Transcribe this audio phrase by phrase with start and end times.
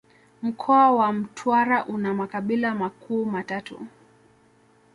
[0.41, 3.87] Mkoa wa Mtwara una makabila makuu matatu